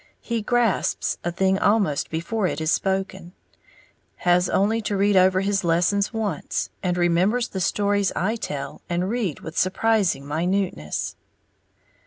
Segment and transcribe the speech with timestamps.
[0.23, 3.33] He grasps a thing almost before it is spoken,
[4.15, 9.11] has only to read over his lessons once, and remembers the stories I tell and
[9.11, 11.17] read with surprising minuteness.